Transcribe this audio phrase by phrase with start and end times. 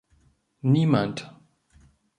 [0.71, 1.17] Niemand.